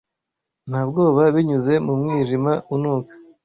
Nta 0.69 0.81
bwoba 0.89 1.21
binyuze 1.35 1.73
mu 1.85 1.93
mwijima 1.99 2.51
unuka 2.75 3.13